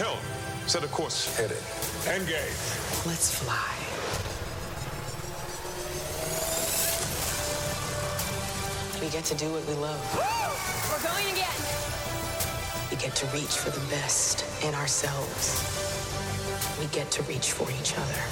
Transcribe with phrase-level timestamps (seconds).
[0.00, 0.18] Helm,
[0.66, 1.36] set a course.
[1.36, 1.58] Headed.
[2.08, 2.56] Engage.
[3.04, 3.76] Let's fly.
[9.04, 10.00] We get to do what we love.
[10.90, 11.52] We're going again.
[12.90, 15.60] We get to reach for the best in ourselves.
[16.80, 18.22] We get to reach for each other.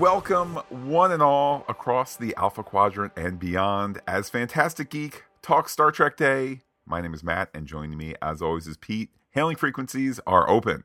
[0.00, 5.92] Welcome, one and all, across the Alpha Quadrant and beyond, as Fantastic Geek talks Star
[5.92, 6.62] Trek Day.
[6.84, 9.10] My name is Matt, and joining me, as always, is Pete.
[9.32, 10.84] Hailing frequencies are open.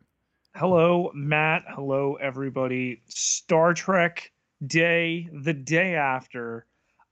[0.56, 1.64] Hello, Matt.
[1.70, 3.02] Hello, everybody.
[3.08, 4.32] Star Trek
[4.68, 6.66] Day, the day after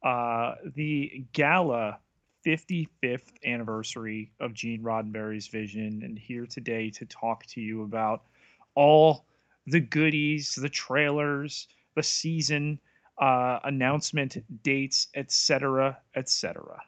[0.03, 1.99] uh, the gala
[2.45, 8.23] 55th anniversary of Gene Roddenberry's vision, and here today to talk to you about
[8.75, 9.25] all
[9.67, 12.77] the goodies, the trailers, the season
[13.20, 16.81] uh, announcement dates, etc., etc.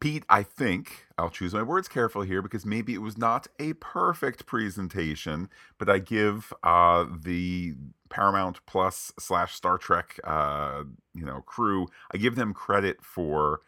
[0.00, 3.74] Pete, I think I'll choose my words carefully here because maybe it was not a
[3.74, 7.74] perfect presentation, but I give uh, the
[8.08, 10.84] Paramount Plus slash Star Trek, uh,
[11.14, 11.86] you know, crew.
[12.12, 13.60] I give them credit for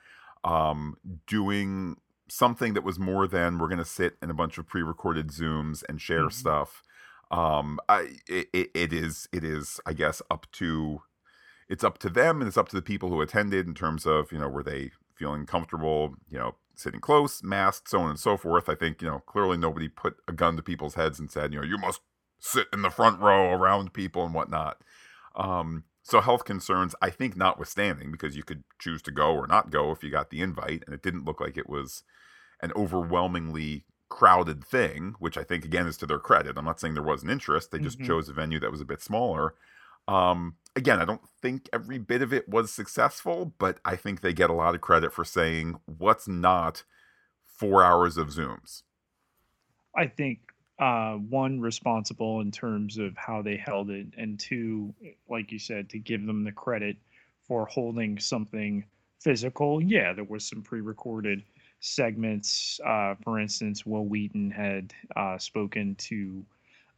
[0.43, 4.67] um, doing something that was more than we're going to sit in a bunch of
[4.67, 6.31] pre-recorded Zooms and share mm-hmm.
[6.31, 6.83] stuff.
[7.31, 11.03] Um, I it, it is it is I guess up to
[11.69, 14.33] it's up to them and it's up to the people who attended in terms of
[14.33, 14.91] you know were they
[15.23, 19.09] feeling comfortable you know sitting close masked so on and so forth i think you
[19.09, 22.01] know clearly nobody put a gun to people's heads and said you know you must
[22.41, 24.79] sit in the front row around people and whatnot.
[25.37, 29.71] Um, so health concerns i think notwithstanding because you could choose to go or not
[29.71, 32.03] go if you got the invite and it didn't look like it was
[32.61, 36.59] an overwhelmingly crowded thing which i think again is to their credit.
[36.59, 38.09] I'm not saying there was an interest they just mm-hmm.
[38.09, 39.55] chose a venue that was a bit smaller
[40.09, 44.33] um, again, I don't think every bit of it was successful, but I think they
[44.33, 46.85] get a lot of credit for saying what's not
[47.45, 48.83] four hours of Zooms.
[49.97, 50.41] I think
[50.79, 54.95] uh, one responsible in terms of how they held it, and two,
[55.29, 56.97] like you said, to give them the credit
[57.47, 58.85] for holding something
[59.21, 59.83] physical.
[59.83, 61.43] Yeah, there was some pre-recorded
[61.81, 62.81] segments.
[62.85, 66.45] Uh, for instance, Wil Wheaton had uh, spoken to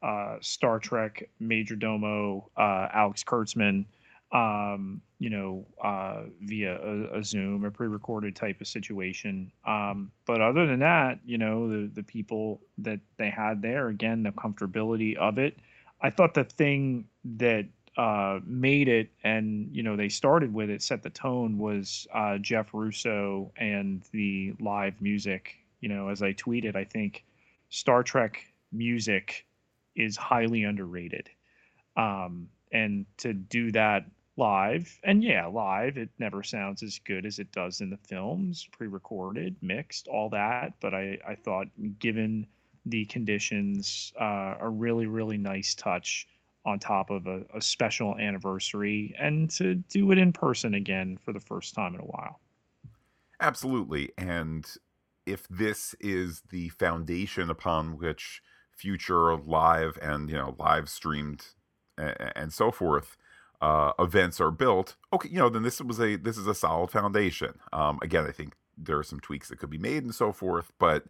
[0.05, 3.87] uh, Star Trek Major Domo uh, Alex Kurtzman,
[4.33, 9.51] um, you know, uh, via a, a, Zoom, a pre-recorded type of situation.
[9.67, 14.23] Um, but other than that, you know, the the people that they had there, again,
[14.23, 15.57] the comfortability of it.
[16.03, 17.65] I thought the thing that
[17.97, 22.37] uh, made it, and you know, they started with it, set the tone, was uh,
[22.39, 25.57] Jeff Russo and the live music.
[25.81, 27.25] You know, as I tweeted, I think
[27.71, 29.47] Star Trek music
[29.95, 31.31] is highly underrated.
[31.97, 34.07] Um, and to do that
[34.37, 38.69] live, and yeah, live, it never sounds as good as it does in the films,
[38.73, 40.75] pre recorded, mixed, all that.
[40.81, 41.69] But I, I thought,
[41.99, 42.47] given
[42.87, 46.27] the conditions, uh, a really, really nice touch
[46.67, 51.33] on top of a, a special anniversary and to do it in person again for
[51.33, 52.41] the first time in a while.
[53.41, 54.11] Absolutely.
[54.17, 54.67] And
[55.27, 58.41] if this is the foundation upon which
[58.77, 61.47] future live and you know live streamed
[61.97, 63.17] and, and so forth
[63.65, 66.91] uh, events are built, okay, you know, then this was a this is a solid
[66.91, 67.55] foundation.
[67.73, 70.71] Um, again, I think there are some tweaks that could be made and so forth,
[70.79, 71.05] but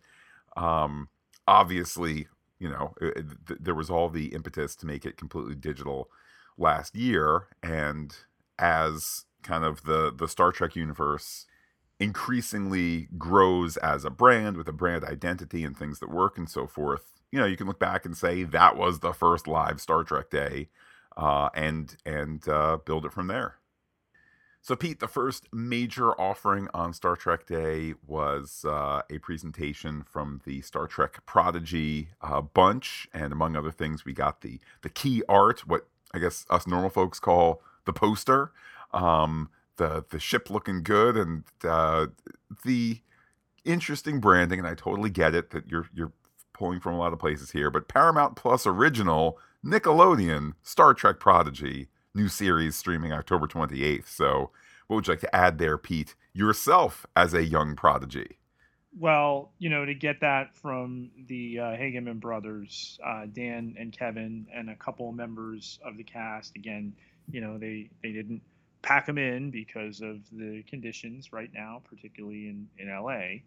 [0.56, 1.08] um,
[1.48, 2.28] obviously,
[2.60, 6.10] you know, it, it, there was all the impetus to make it completely digital
[6.56, 8.14] last year, and
[8.56, 11.46] as kind of the the Star Trek universe
[11.98, 16.68] increasingly grows as a brand with a brand identity and things that work and so
[16.68, 20.04] forth you know you can look back and say that was the first live Star
[20.04, 20.68] Trek day,
[21.16, 23.56] uh, and and uh, build it from there.
[24.62, 30.42] So, Pete, the first major offering on Star Trek Day was uh, a presentation from
[30.44, 35.24] the Star Trek Prodigy uh, bunch, and among other things, we got the the key
[35.28, 38.52] art, what I guess us normal folks call the poster,
[38.92, 42.06] um, the the ship looking good, and uh,
[42.64, 43.00] the
[43.64, 44.60] interesting branding.
[44.60, 46.12] And I totally get it that you're you're
[46.54, 51.88] pulling from a lot of places here, but Paramount Plus original Nickelodeon Star Trek Prodigy
[52.14, 54.08] new series streaming October 28th.
[54.08, 54.50] So,
[54.86, 56.14] what would you like to add there, Pete?
[56.32, 58.38] Yourself as a young prodigy.
[58.96, 64.46] Well, you know, to get that from the uh, Hageman brothers, uh, Dan and Kevin,
[64.54, 66.54] and a couple members of the cast.
[66.54, 66.94] Again,
[67.30, 68.42] you know, they they didn't
[68.82, 73.40] pack them in because of the conditions right now, particularly in in LA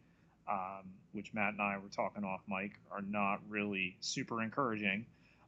[0.49, 5.05] um, which Matt and I were talking off mic, are not really super encouraging.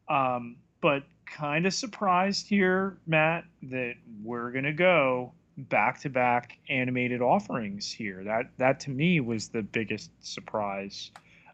[0.07, 7.21] Um, but kind of surprised here, Matt, that we're gonna go back to back animated
[7.21, 8.23] offerings here.
[8.23, 11.11] That that to me was the biggest surprise.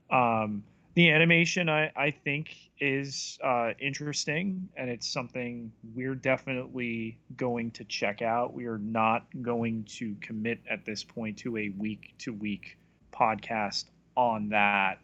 [0.10, 0.64] Um,
[0.94, 7.84] the animation I, I think is uh, interesting and it's something we're definitely going to
[7.86, 12.34] check out we are not going to commit at this point to a week to
[12.34, 12.78] week
[13.18, 13.86] podcast
[14.16, 15.00] on that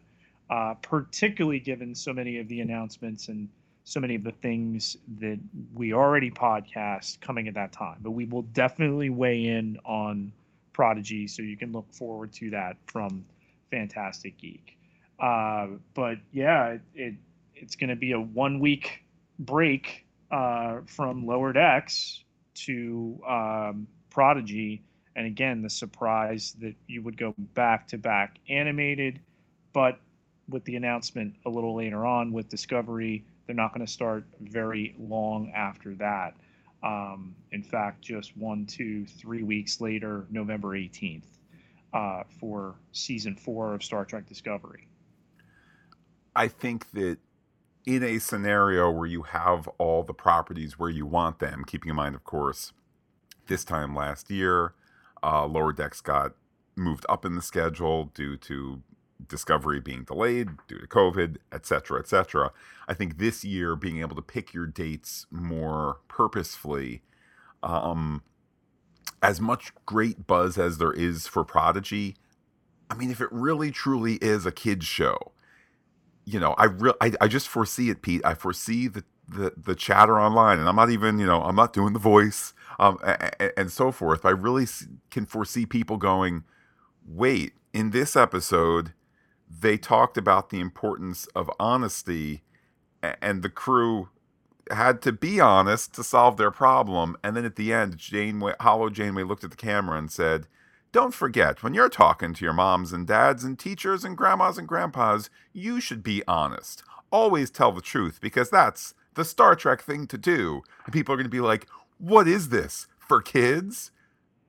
[0.52, 3.48] uh, particularly given so many of the announcements and
[3.84, 5.38] so many of the things that
[5.74, 7.96] we already podcast coming at that time.
[8.02, 10.30] But we will definitely weigh in on
[10.74, 13.24] prodigy so you can look forward to that from
[13.70, 14.76] fantastic geek.
[15.18, 17.14] Uh, but yeah, it, it
[17.54, 19.04] it's going to be a one week
[19.38, 22.24] break uh, from Lower Decks
[22.54, 24.82] to um, Prodigy,
[25.16, 29.20] and again the surprise that you would go back to back animated,
[29.72, 30.00] but
[30.48, 34.94] with the announcement a little later on with Discovery, they're not going to start very
[34.98, 36.34] long after that.
[36.82, 41.24] Um, in fact, just one, two, three weeks later, November 18th,
[41.92, 44.88] uh, for season four of Star Trek Discovery.
[46.34, 47.18] I think that
[47.84, 51.96] in a scenario where you have all the properties where you want them, keeping in
[51.96, 52.72] mind, of course,
[53.46, 54.74] this time last year,
[55.22, 56.34] uh, Lower Decks got
[56.76, 58.82] moved up in the schedule due to
[59.28, 62.50] Discovery being delayed due to COVID, etc., etc.
[62.88, 67.02] I think this year being able to pick your dates more purposefully,
[67.62, 68.22] um,
[69.22, 72.16] as much great buzz as there is for Prodigy,
[72.90, 75.32] I mean, if it really truly is a kids show,
[76.24, 78.22] you know, I real I, I just foresee it, Pete.
[78.24, 81.72] I foresee the, the the chatter online, and I'm not even, you know, I'm not
[81.72, 84.26] doing the voice, um, and, and so forth.
[84.26, 84.66] I really
[85.10, 86.42] can foresee people going,
[87.06, 88.92] wait, in this episode,
[89.48, 92.42] they talked about the importance of honesty,
[93.20, 94.08] and the crew
[94.70, 97.16] had to be honest to solve their problem.
[97.22, 100.48] And then at the end, Janeway, Holo Janeway looked at the camera and said,
[100.90, 104.68] don't forget, when you're talking to your moms and dads and teachers and grandmas and
[104.68, 106.82] grandpas, you should be honest.
[107.10, 110.62] Always tell the truth because that's the Star Trek thing to do.
[110.84, 111.66] And people are going to be like,
[112.02, 112.86] what is this?
[112.98, 113.90] For kids?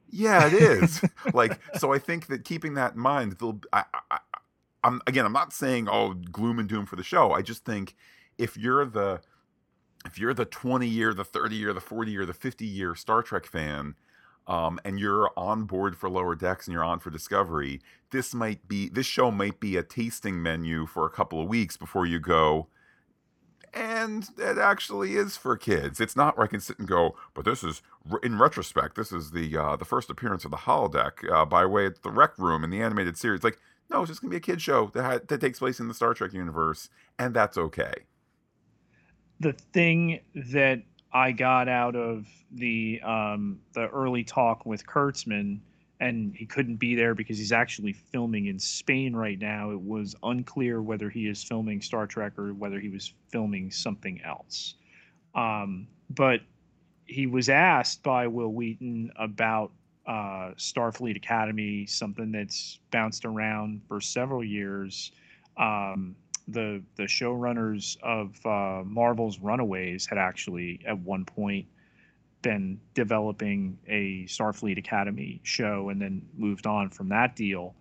[0.09, 1.01] Yeah, it is.
[1.33, 3.37] like, so I think that keeping that in mind,
[3.71, 4.19] I, I,
[4.83, 7.31] I'm again, I'm not saying oh gloom and doom for the show.
[7.31, 7.95] I just think
[8.37, 9.21] if you're the
[10.05, 13.23] if you're the 20 year, the 30 year, the 40 year, the 50 year Star
[13.23, 13.95] Trek fan,
[14.47, 17.81] um, and you're on board for lower decks and you're on for discovery
[18.13, 21.75] this might be this show might be a tasting menu for a couple of weeks
[21.75, 22.67] before you go
[23.73, 25.99] and it actually is for kids.
[25.99, 27.81] It's not where i can sit and go but this is
[28.21, 31.85] in retrospect this is the uh, the first appearance of the holodeck uh, by way
[31.85, 33.43] of the rec room in the animated series.
[33.43, 33.57] Like
[33.89, 35.93] no it's just gonna be a kid show that, ha- that takes place in the
[35.93, 36.89] star trek universe
[37.19, 37.93] and that's okay.
[39.39, 40.19] The thing
[40.51, 40.83] that
[41.13, 45.59] I got out of the um, the early talk with Kurtzman,
[46.03, 49.71] and he couldn't be there because he's actually filming in Spain right now.
[49.71, 54.21] It was unclear whether he is filming Star Trek or whether he was filming something
[54.21, 54.75] else.
[55.33, 56.41] Um, but
[57.05, 59.71] he was asked by Wil Wheaton about
[60.05, 65.13] uh, Starfleet Academy, something that's bounced around for several years.
[65.55, 66.17] Um,
[66.49, 71.65] the the showrunners of uh, Marvel's Runaways had actually at one point
[72.43, 77.73] been developing a Starfleet Academy show and then moved on from that deal.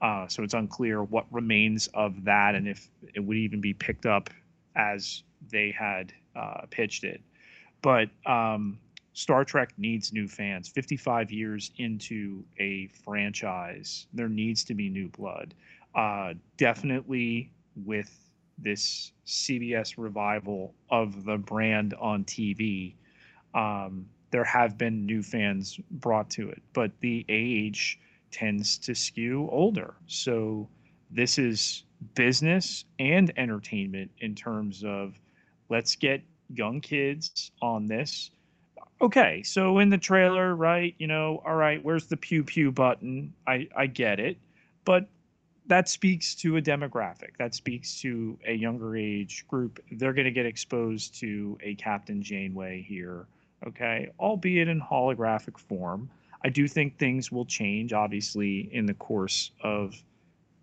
[0.00, 4.06] Uh, so it's unclear what remains of that and if it would even be picked
[4.06, 4.30] up
[4.76, 7.20] as they had uh, pitched it.
[7.82, 8.78] But um,
[9.12, 10.68] Star Trek needs new fans.
[10.68, 15.54] 55 years into a franchise, there needs to be new blood.
[15.94, 17.50] Uh, definitely
[17.84, 22.94] with this CBS revival of the brand on TV,
[23.54, 27.98] um, there have been new fans brought to it, but the age
[28.30, 29.94] tends to skew older.
[30.06, 30.68] So
[31.10, 35.18] this is business and entertainment in terms of
[35.68, 36.22] let's get
[36.54, 38.30] young kids on this.
[39.02, 43.32] Okay, so in the trailer, right, you know, all right, where's the pew pew button?
[43.46, 44.36] I I get it.
[44.84, 45.08] But
[45.66, 47.36] that speaks to a demographic.
[47.38, 49.78] That speaks to a younger age group.
[49.92, 53.26] They're going to get exposed to a Captain Janeway here,
[53.66, 56.10] okay, albeit in holographic form.
[56.42, 59.94] I do think things will change, obviously, in the course of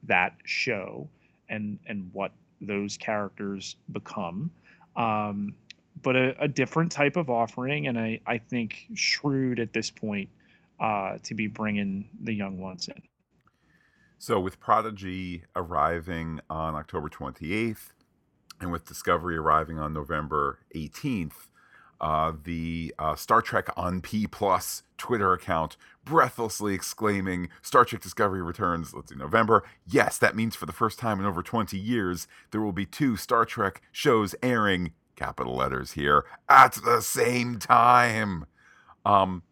[0.04, 1.10] that show
[1.50, 4.51] and and what those characters become.
[4.96, 5.54] Um,
[6.01, 10.30] but a, a, different type of offering, and I, I think shrewd at this point
[10.80, 13.01] uh, to be bringing the young ones in.
[14.20, 17.92] So, with Prodigy arriving on October 28th
[18.60, 21.48] and with Discovery arriving on November 18th,
[22.00, 28.42] uh, the uh, Star Trek on P Plus Twitter account, breathlessly exclaiming, Star Trek Discovery
[28.42, 29.63] returns, let's see, November.
[29.86, 33.16] Yes, that means for the first time in over 20 years, there will be two
[33.18, 38.46] Star Trek shows airing, capital letters here, at the same time.
[39.06, 39.44] Um,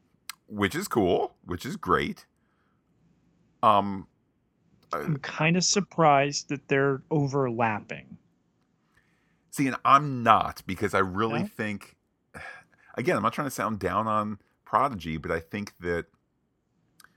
[0.48, 2.26] which is cool, which is great.
[3.64, 4.08] Um,
[4.94, 8.18] I'm kind of surprised that they're overlapping.
[9.52, 11.48] See, and I'm not because I really No?
[11.48, 11.95] think,
[12.96, 16.06] again, I'm not trying to sound down on Prodigy, but I think that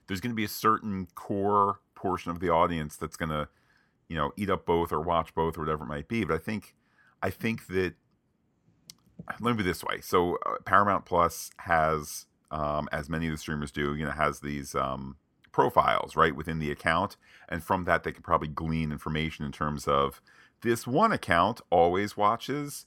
[0.07, 3.49] there's going to be a certain core portion of the audience that's going to,
[4.09, 6.25] you know, eat up both or watch both or whatever it might be.
[6.25, 6.75] But I think,
[7.23, 7.95] I think that,
[9.41, 10.01] let me be this way.
[10.01, 14.41] So uh, Paramount Plus has, um, as many of the streamers do, you know, has
[14.41, 15.17] these um,
[15.53, 17.17] profiles right within the account,
[17.49, 20.23] and from that they can probably glean information in terms of
[20.63, 22.87] this one account always watches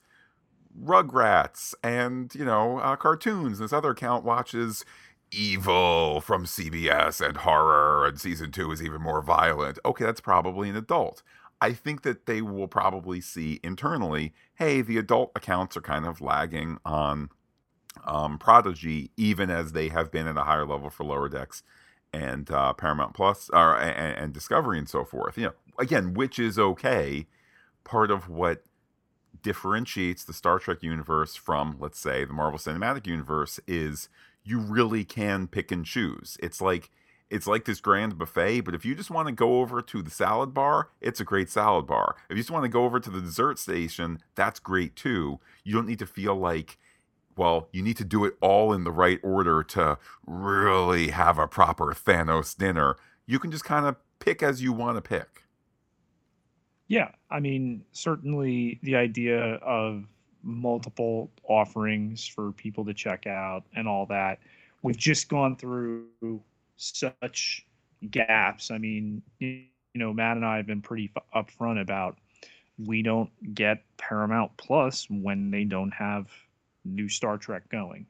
[0.79, 3.59] Rugrats and you know uh, cartoons.
[3.59, 4.85] This other account watches
[5.33, 9.79] Evil from CBS and horror, and season two is even more violent.
[9.85, 11.23] Okay, that's probably an adult.
[11.61, 16.19] I think that they will probably see internally, hey, the adult accounts are kind of
[16.19, 17.29] lagging on
[18.05, 21.63] um, Prodigy, even as they have been at a higher level for Lower Decks
[22.11, 25.37] and uh, Paramount Plus or and, and Discovery and so forth.
[25.37, 27.25] You know, again, which is okay.
[27.85, 28.63] Part of what
[29.43, 34.09] differentiates the Star Trek universe from, let's say, the Marvel Cinematic Universe is
[34.43, 36.37] you really can pick and choose.
[36.41, 36.89] It's like
[37.29, 40.09] it's like this grand buffet, but if you just want to go over to the
[40.11, 42.17] salad bar, it's a great salad bar.
[42.29, 45.39] If you just want to go over to the dessert station, that's great too.
[45.63, 46.77] You don't need to feel like
[47.37, 51.47] well, you need to do it all in the right order to really have a
[51.47, 52.97] proper Thanos dinner.
[53.25, 55.43] You can just kind of pick as you want to pick.
[56.91, 60.03] Yeah, I mean, certainly the idea of
[60.43, 64.39] multiple offerings for people to check out and all that.
[64.81, 66.09] We've just gone through
[66.75, 67.65] such
[68.09, 68.71] gaps.
[68.71, 69.63] I mean, you
[69.95, 72.17] know, Matt and I have been pretty upfront about
[72.77, 76.27] we don't get Paramount Plus when they don't have
[76.83, 78.05] new Star Trek going.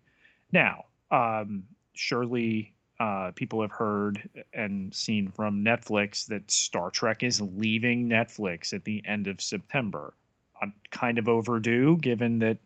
[0.52, 7.42] Now, um, surely uh, people have heard and seen from Netflix that Star Trek is
[7.42, 10.14] leaving Netflix at the end of September.
[10.62, 12.60] I'm kind of overdue, given that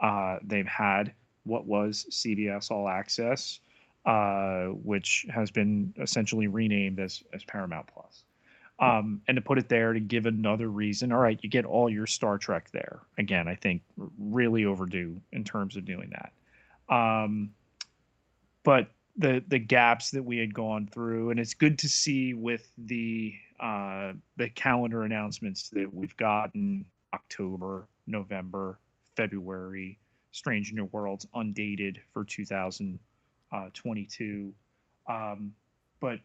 [0.00, 1.12] uh, they've had
[1.42, 3.60] what was CBS All Access,
[4.06, 8.24] uh, which has been essentially renamed as as Paramount Plus.
[8.78, 11.90] Um, and to put it there to give another reason, all right, you get all
[11.90, 13.00] your Star Trek there.
[13.18, 13.82] Again, I think
[14.18, 16.94] really overdue in terms of doing that.
[16.94, 17.50] Um,
[18.62, 22.70] but the the gaps that we had gone through, and it's good to see with
[22.78, 28.78] the uh, the calendar announcements that we've gotten October, November,
[29.16, 29.98] February,
[30.32, 34.52] Strange New Worlds undated for 2022.
[35.08, 35.52] Um,
[36.00, 36.18] but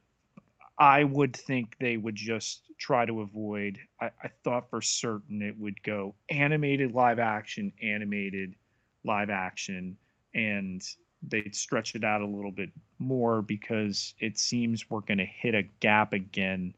[0.79, 3.77] I would think they would just try to avoid.
[4.01, 8.55] I, I thought for certain it would go animated live action, animated
[9.03, 9.98] live action,
[10.34, 10.81] and
[11.28, 15.56] they'd stretch it out a little bit more because it seems we're going to hit
[15.56, 16.74] a gap again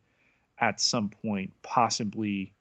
[0.59, 2.53] at some point, possibly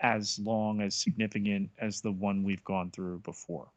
[0.00, 3.68] as long as significant as the one we've gone through before.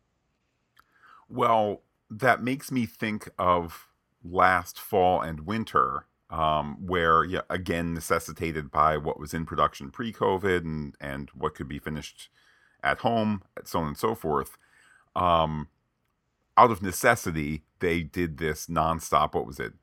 [1.30, 3.88] Well, that makes me think of
[4.24, 10.62] last fall and winter, um, where yeah, again necessitated by what was in production pre-COVID
[10.62, 12.30] and and what could be finished
[12.84, 14.58] at home, so on and so forth.
[15.16, 15.70] Um,
[16.58, 19.34] out of necessity, they did this nonstop.
[19.34, 19.74] What was it?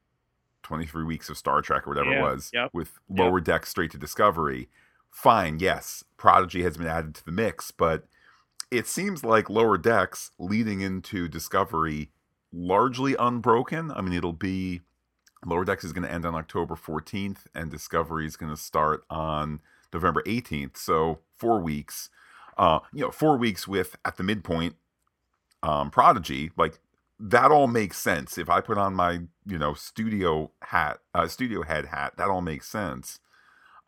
[0.62, 3.98] 23 weeks of Star Trek or whatever it was yep, with lower deck straight to
[3.98, 4.68] Discovery.
[5.10, 8.04] Fine, yes, Prodigy has been added to the mix, but
[8.70, 12.10] it seems like lower decks leading into Discovery
[12.52, 13.90] largely unbroken.
[13.90, 14.80] I mean, it'll be
[15.44, 19.04] lower decks is going to end on October 14th, and Discovery is going to start
[19.10, 19.60] on
[19.92, 20.76] November 18th.
[20.76, 22.08] So four weeks.
[22.58, 24.76] Uh, you know, four weeks with at the midpoint
[25.62, 26.80] um, Prodigy, like
[27.18, 28.36] that all makes sense.
[28.38, 32.40] If I put on my, you know, studio hat, uh, studio head hat, that all
[32.40, 33.20] makes sense.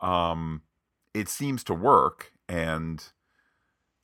[0.01, 0.61] Um,
[1.13, 3.03] it seems to work, and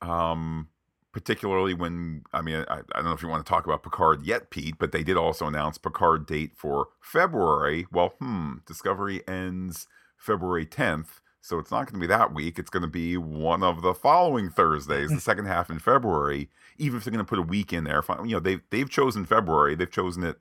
[0.00, 0.68] um,
[1.12, 4.22] particularly when I mean, I, I don't know if you want to talk about Picard
[4.22, 7.86] yet, Pete, but they did also announce Picard date for February.
[7.92, 9.86] Well, hmm, Discovery ends
[10.16, 11.20] February 10th.
[11.42, 12.56] So it's not going to be that week.
[12.56, 16.48] It's going to be one of the following Thursdays, the second half in February.
[16.78, 19.26] Even if they're going to put a week in there, you know they've they've chosen
[19.26, 19.74] February.
[19.74, 20.38] They've chosen it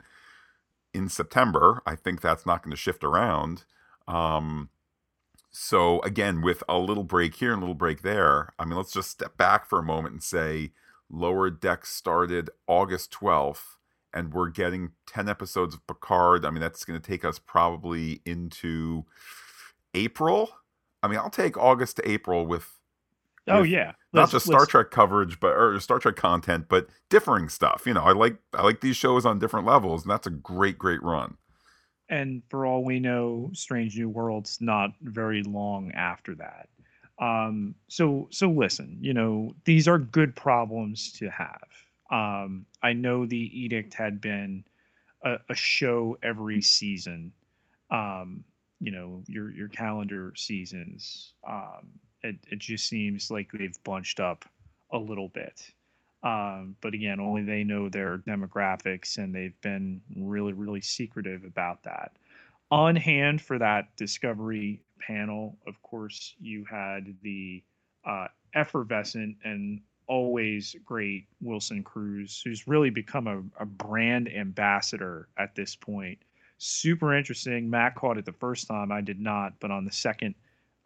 [0.93, 1.81] in September.
[1.87, 3.65] I think that's not going to shift around.
[4.07, 4.69] Um,
[5.49, 8.93] so again, with a little break here and a little break there, I mean, let's
[8.93, 10.71] just step back for a moment and say
[11.09, 13.75] Lower Deck started August 12th,
[14.13, 16.45] and we're getting 10 episodes of Picard.
[16.45, 19.05] I mean, that's going to take us probably into
[19.93, 20.49] April.
[21.03, 22.67] I mean, I'll take August to April with.
[23.47, 26.87] Oh with yeah, Not Let's- just Star Trek coverage, but or Star Trek content, but
[27.09, 27.83] differing stuff.
[27.85, 30.77] You know, I like I like these shows on different levels, and that's a great,
[30.77, 31.37] great run.
[32.09, 36.67] and for all we know, Strange New Worlds not very long after that.
[37.19, 41.67] Um, so so listen, you know, these are good problems to have.
[42.11, 44.65] Um, I know the edict had been
[45.23, 47.31] a, a show every season.
[47.89, 48.43] Um,
[48.81, 51.33] you know, your your calendar seasons.
[51.47, 51.87] Um,
[52.23, 54.43] it it just seems like they've bunched up
[54.91, 55.71] a little bit.
[56.23, 61.83] Um, but again, only they know their demographics, and they've been really, really secretive about
[61.83, 62.11] that.
[62.69, 67.63] On hand for that Discovery panel, of course, you had the
[68.05, 75.55] uh, effervescent and always great Wilson Cruz, who's really become a, a brand ambassador at
[75.55, 76.19] this point.
[76.63, 77.71] Super interesting.
[77.71, 78.91] Matt caught it the first time.
[78.91, 80.35] I did not, but on the second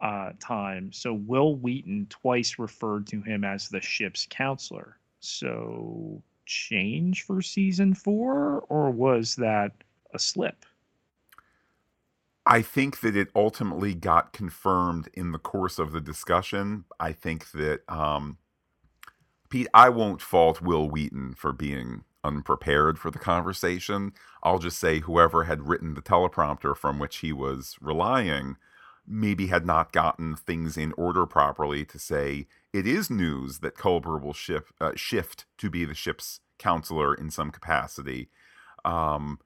[0.00, 0.90] uh, time.
[0.90, 4.96] So Wil Wheaton twice referred to him as the ship's counselor.
[5.20, 9.72] So change for season four, or was that
[10.14, 10.64] a slip?
[12.46, 16.86] I think that it ultimately got confirmed in the course of the discussion.
[16.98, 18.38] I think that um,
[19.50, 24.12] Pete, I won't fault Wil Wheaton for being unprepared for the conversation.
[24.42, 28.56] I'll just say whoever had written the teleprompter from which he was relying
[29.06, 34.20] maybe had not gotten things in order properly to say it is news that Culber
[34.20, 38.28] will shift uh, shift to be the ship's counselor in some capacity.
[38.84, 39.38] Um,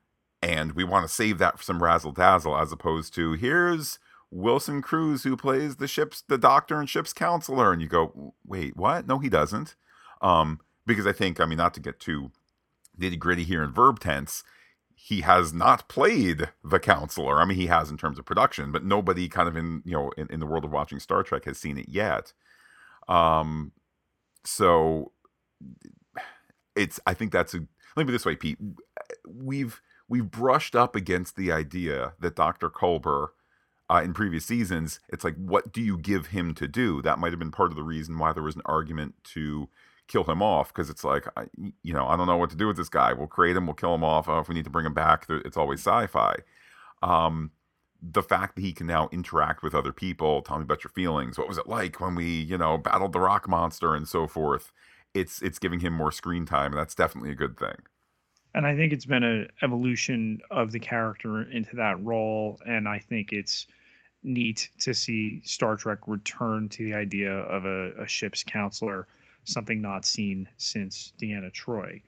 [0.43, 3.99] and we want to save that for some razzle dazzle as opposed to here's
[4.31, 8.77] Wilson Cruz who plays the ship's the doctor and ship's counselor and you go wait
[8.77, 9.75] what no he doesn't
[10.23, 12.31] um because I think I mean not to get too
[13.01, 14.43] nitty gritty here in verb tense
[14.95, 18.85] he has not played the counselor I mean he has in terms of production but
[18.85, 21.59] nobody kind of in you know in, in the world of watching Star Trek has
[21.59, 22.33] seen it yet
[23.09, 23.73] um
[24.45, 25.13] so
[26.77, 28.59] it's I think that's a let me this way Pete
[29.29, 32.69] we've we've brushed up against the idea that Dr.
[32.69, 33.29] Culber
[33.91, 37.03] uh, in previous seasons, it's like, what do you give him to do?
[37.03, 39.69] That might have been part of the reason why there was an argument to
[40.11, 41.47] kill him off because it's like, I,
[41.83, 43.13] you know, I don't know what to do with this guy.
[43.13, 44.29] We'll create him, we'll kill him off.
[44.29, 46.37] Uh, if we need to bring him back, it's always sci-fi.
[47.03, 47.51] Um,
[48.03, 51.39] the fact that he can now interact with other people, tell me about your feelings.
[51.39, 54.73] What was it like when we, you know, battled the rock monster and so forth?
[55.13, 57.77] It's it's giving him more screen time, and that's definitely a good thing
[58.55, 62.99] and I think it's been an evolution of the character into that role, and I
[62.99, 63.67] think it's
[64.23, 69.07] neat to see Star Trek return to the idea of a, a ship's counselor,
[69.45, 72.03] something not seen since Deanna Troi.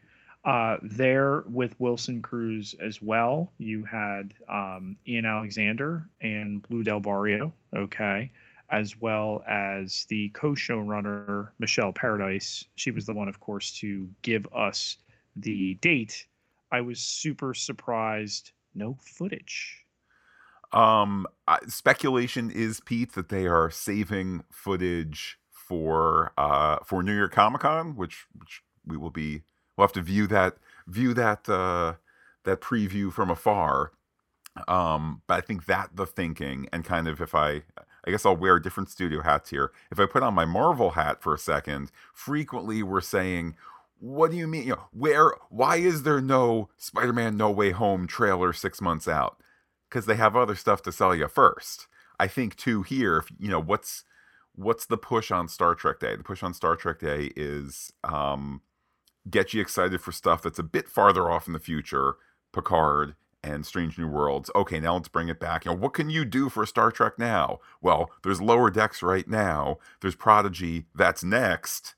[0.45, 6.99] Uh, there with Wilson Cruz as well, you had um, Ian Alexander and Blu Del
[6.99, 8.31] Barrio, okay,
[8.71, 12.64] as well as the co-showrunner Michelle Paradise.
[12.75, 14.97] She was the one, of course, to give us
[15.37, 16.27] the date
[16.73, 18.53] I was super surprised.
[18.75, 19.85] No footage.
[20.73, 21.27] Um,
[21.68, 25.38] speculation is Pete that they are saving footage
[25.72, 29.42] for uh for New York Comic Con, which which we will be.
[29.74, 31.94] We'll have to view that view that uh
[32.44, 33.92] that preview from afar.
[34.68, 37.62] Um, but I think that the thinking and kind of if I
[38.04, 39.72] I guess I'll wear different studio hats here.
[39.90, 43.54] If I put on my Marvel hat for a second, frequently we're saying,
[43.98, 44.64] what do you mean?
[44.64, 45.32] You know, where?
[45.48, 49.38] Why is there no Spider-Man No Way Home trailer six months out?
[49.88, 51.87] Because they have other stuff to sell you first.
[52.20, 54.04] I think too here, if, you know, what's
[54.55, 56.17] what's the push on Star Trek Day?
[56.17, 58.62] The push on Star Trek Day is um,
[59.29, 62.17] get you excited for stuff that's a bit farther off in the future,
[62.53, 64.51] Picard and Strange New Worlds.
[64.55, 65.65] Okay, now let's bring it back.
[65.65, 67.59] You know, what can you do for Star Trek now?
[67.81, 69.79] Well, there's Lower Decks right now.
[70.01, 70.87] There's Prodigy.
[70.95, 71.95] That's next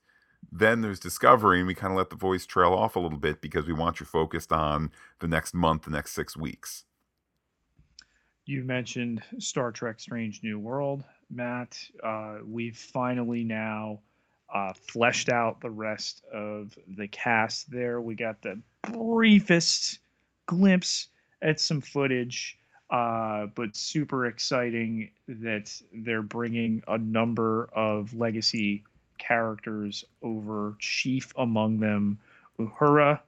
[0.51, 3.41] then there's discovery and we kind of let the voice trail off a little bit
[3.41, 6.85] because we want you focused on the next month the next six weeks
[8.45, 13.99] you mentioned star trek strange new world matt uh, we've finally now
[14.53, 18.59] uh, fleshed out the rest of the cast there we got the
[18.91, 19.99] briefest
[20.45, 21.07] glimpse
[21.41, 22.57] at some footage
[22.91, 28.83] uh, but super exciting that they're bringing a number of legacy
[29.17, 32.19] characters over, chief among them
[32.59, 33.19] Uhura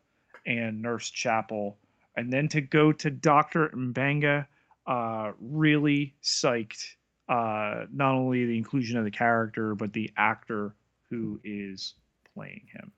[0.45, 1.77] and Nurse Chapel.
[2.15, 3.69] And then to go to Dr.
[3.69, 4.47] M'Benga,
[4.85, 6.95] uh, really psyched.
[7.29, 10.75] Uh, not only the inclusion of the character, but the actor
[11.09, 11.95] who is
[12.33, 12.91] playing him.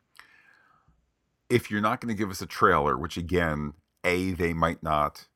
[1.50, 5.28] if you're not going to give us a trailer, which again, a they might not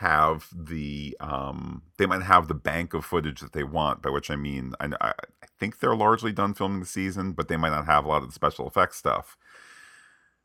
[0.00, 4.30] have the um they might have the bank of footage that they want by which
[4.30, 5.12] i mean i, I
[5.58, 8.28] think they're largely done filming the season but they might not have a lot of
[8.28, 9.36] the special effects stuff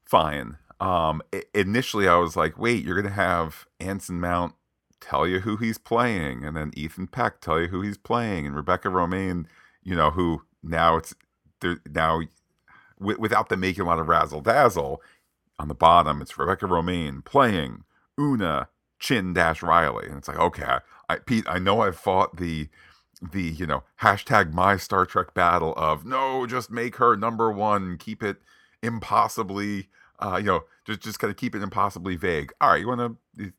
[0.06, 1.22] fine um
[1.54, 4.56] initially i was like wait you're gonna have anson mount
[5.00, 8.56] tell you who he's playing and then ethan peck tell you who he's playing and
[8.56, 9.46] rebecca Romijn,
[9.84, 11.14] you know who now it's
[11.62, 12.22] there now
[13.00, 15.02] w- without them making a lot of razzle dazzle
[15.60, 17.84] on the bottom it's rebecca Romijn playing
[18.20, 20.80] una Chin Dash Riley, and it's like, okay,
[21.10, 22.70] I, Pete, I know I've fought the
[23.32, 27.98] the you know hashtag my Star Trek battle of no, just make her number one,
[27.98, 28.38] keep it
[28.84, 32.52] impossibly, uh, you know, just just kind of keep it impossibly vague.
[32.62, 33.54] All right, you want to?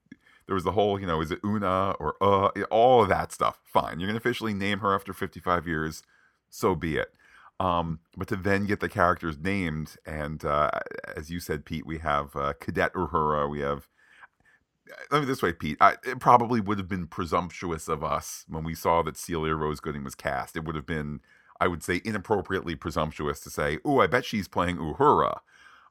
[0.48, 3.60] There was the whole, you know, is it Una or uh, all of that stuff.
[3.64, 6.02] Fine, you're gonna officially name her after 55 years,
[6.50, 7.14] so be it.
[7.60, 10.70] Um, but to then get the characters named, and uh,
[11.16, 13.88] as you said, Pete, we have uh, Cadet Uhura, we have
[15.10, 15.76] let me this way, Pete.
[15.80, 19.80] I, it probably would have been presumptuous of us when we saw that Celia Rose
[19.80, 20.56] Gooding was cast.
[20.56, 21.20] It would have been,
[21.60, 25.40] I would say, inappropriately presumptuous to say, "Oh, I bet she's playing Uhura."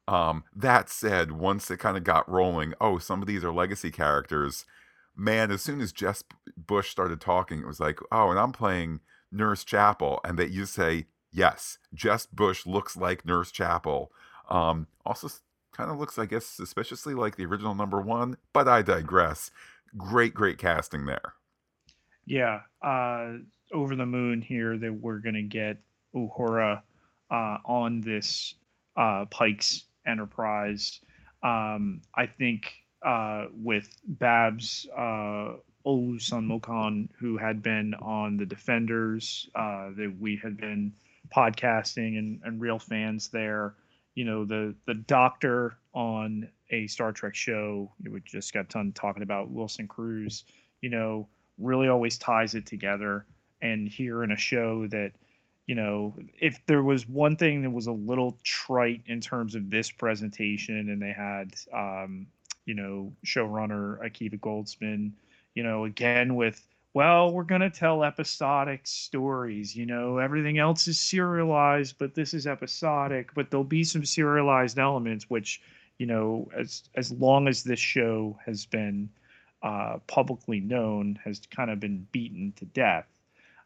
[0.08, 3.92] Um, that said, once it kind of got rolling, oh, some of these are legacy
[3.92, 4.66] characters.
[5.16, 6.24] Man, as soon as Jess
[6.56, 10.66] Bush started talking, it was like, oh, and I'm playing Nurse Chapel, and that you
[10.66, 14.12] say, yes, Jess Bush looks like Nurse Chapel.
[14.50, 15.28] Um, also
[15.74, 19.52] kind of looks, I guess, suspiciously like the original number one, but I digress.
[19.98, 21.34] Great, great casting there.
[22.26, 23.34] Yeah, uh,
[23.74, 25.78] over the moon here that we're gonna get
[26.16, 26.82] Uhura
[27.32, 28.56] uh, on this
[28.98, 31.00] uh, Pike's Enterprise.
[31.44, 32.74] Um, I think
[33.06, 35.54] uh, with Babs uh,
[35.86, 40.94] Olusanmokun, who had been on the Defenders, uh, that we had been
[41.36, 43.76] podcasting and, and real fans there
[44.18, 47.92] you know the the doctor on a Star Trek show.
[48.04, 50.44] We just got done talking about Wilson Cruz.
[50.82, 51.28] You know,
[51.60, 53.28] really always ties it together.
[53.62, 55.12] And here in a show that,
[55.68, 59.70] you know, if there was one thing that was a little trite in terms of
[59.70, 62.28] this presentation, and they had, um,
[62.66, 65.12] you know, showrunner Akiva Goldsman,
[65.56, 69.76] you know, again with well, we're going to tell episodic stories.
[69.76, 73.34] You know, everything else is serialized, but this is episodic.
[73.36, 75.62] But there'll be some serialized elements, which,
[76.00, 79.10] you know, as as long as this show has been
[79.62, 83.06] uh, publicly known, has kind of been beaten to death.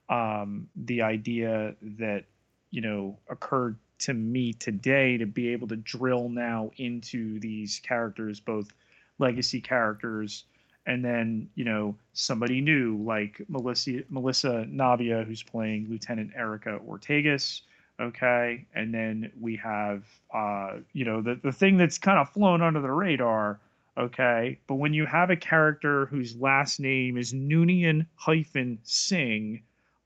[0.10, 2.26] Um, the idea that
[2.72, 8.40] you know occurred to me today to be able to drill now into these characters,
[8.40, 8.74] both
[9.20, 10.46] legacy characters
[10.86, 17.62] and then you know somebody new like Melissa Melissa Navia who's playing Lieutenant Erica Ortegas.
[18.00, 22.62] Okay, and then we have uh, you know the the thing that's kind of flown
[22.62, 23.60] under the radar.
[23.98, 29.62] Okay, but when you have a character whose last name is Noonien hyphen Singh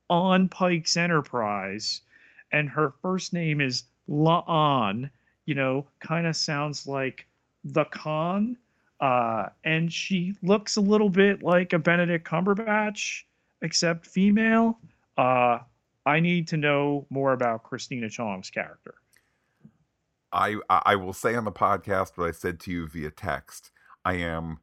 [0.09, 2.01] on Pike's Enterprise,
[2.51, 5.09] and her first name is La'an,
[5.45, 7.25] you know, kind of sounds like
[7.63, 8.57] the Khan
[8.99, 13.23] uh, and she looks a little bit like a Benedict Cumberbatch,
[13.61, 14.79] except female.
[15.17, 15.59] Uh,
[16.05, 18.95] I need to know more about Christina Chong's character.
[20.31, 23.71] I I will say on the podcast what I said to you via text.
[24.03, 24.59] I am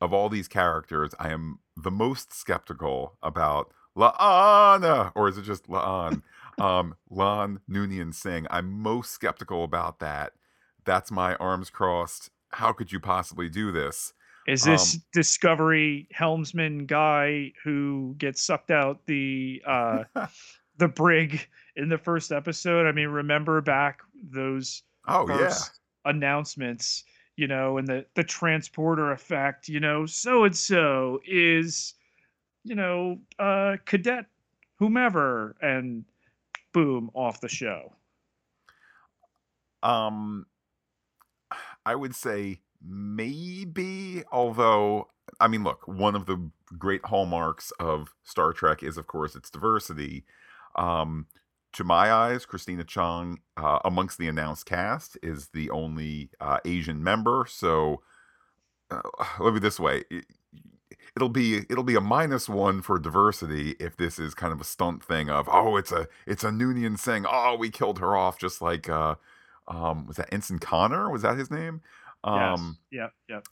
[0.00, 5.66] of all these characters, I am the most skeptical about La'ana, or is it just
[5.66, 6.22] La'an?
[6.58, 8.46] um, La'an Noonien Singh.
[8.50, 10.32] I'm most skeptical about that.
[10.84, 14.12] That's my arms crossed how could you possibly do this?
[14.46, 20.04] Is this um, Discovery helmsman guy who gets sucked out the uh,
[20.78, 22.86] the brig in the first episode?
[22.86, 25.54] I mean, remember back those oh yeah
[26.06, 27.04] announcements,
[27.36, 31.94] you know, and the the transporter effect, you know, so and so is,
[32.64, 34.26] you know, uh, cadet
[34.78, 36.04] whomever, and
[36.72, 37.92] boom, off the show.
[39.82, 40.46] Um,
[41.84, 45.08] I would say maybe, although,
[45.40, 49.50] I mean, look, one of the great hallmarks of Star Trek is, of course, its
[49.50, 50.24] diversity.
[50.76, 51.26] Um,
[51.72, 57.02] to my eyes, Christina Chong, uh, amongst the announced cast, is the only uh, Asian
[57.02, 57.46] member.
[57.48, 58.02] So,
[58.90, 59.02] uh,
[59.40, 60.04] let me this way:
[61.16, 64.64] it'll be it'll be a minus one for diversity if this is kind of a
[64.64, 68.38] stunt thing of oh, it's a it's a Noonien Singh oh we killed her off
[68.38, 69.16] just like uh,
[69.68, 71.10] um, was that Ensign Connor?
[71.10, 71.82] Was that his name?
[72.24, 73.10] Um, yes.
[73.28, 73.46] yeah Yep.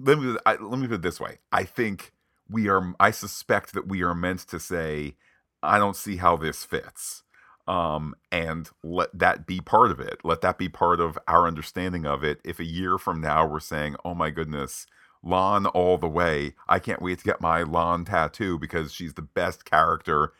[0.00, 1.38] Let me I, let me put it this way.
[1.52, 2.12] I think
[2.50, 2.94] we are.
[3.00, 5.16] I suspect that we are meant to say,
[5.62, 7.22] I don't see how this fits.
[7.68, 10.20] um, and let that be part of it.
[10.24, 12.40] Let that be part of our understanding of it.
[12.44, 14.86] If a year from now we're saying, "Oh my goodness,
[15.24, 19.22] La'an all the way," I can't wait to get my La'an tattoo because she's the
[19.22, 20.32] best character,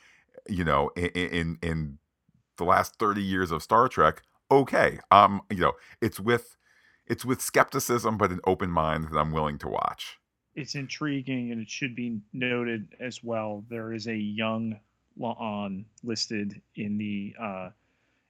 [0.49, 1.99] you know, in in, in
[2.57, 4.23] the last thirty years of Star Trek.
[4.51, 6.57] Okay, um, you know, it's with
[7.07, 10.19] it's with skepticism but an open mind that I'm willing to watch.
[10.55, 13.65] It's intriguing, and it should be noted as well.
[13.71, 14.79] There is a young
[15.21, 17.71] on listed in the uh,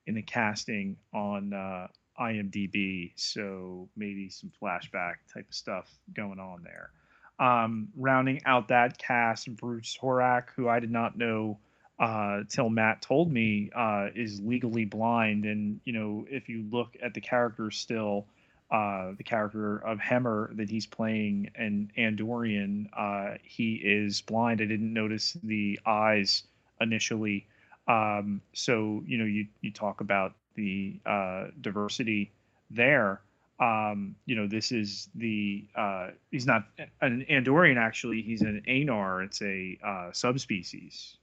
[0.06, 1.88] in the casting on uh,
[2.20, 6.90] IMDb, so maybe some flashback type of stuff going on there.
[7.38, 11.58] Um, rounding out that cast, Bruce Horak, who I did not know
[11.98, 16.96] uh, till Matt told me uh, is legally blind, and you know if you look
[17.02, 18.26] at the character still.
[18.70, 24.62] Uh, the character of Hemmer that he's playing in Andorian, uh, he is blind.
[24.62, 26.44] I didn't notice the eyes
[26.80, 27.46] initially.
[27.86, 32.32] Um, so you know, you you talk about the uh, diversity
[32.70, 33.20] there.
[33.60, 36.64] Um, you know, this is the uh, he's not
[37.00, 38.22] an Andorian actually.
[38.22, 39.24] He's an Aenar.
[39.24, 41.16] It's a uh, subspecies.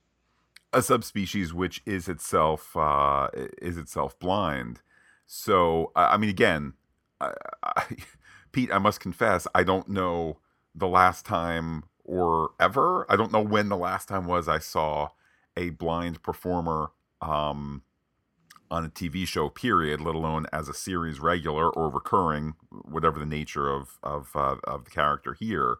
[0.72, 3.30] A subspecies which is itself uh,
[3.62, 4.82] is itself blind.
[5.26, 6.74] So I mean, again,
[7.20, 7.84] I, I,
[8.52, 10.38] Pete, I must confess, I don't know
[10.74, 13.06] the last time or ever.
[13.12, 15.10] I don't know when the last time was I saw
[15.56, 17.84] a blind performer um,
[18.72, 23.26] on a TV show, period, let alone as a series regular or recurring, whatever the
[23.26, 25.78] nature of of uh, of the character here.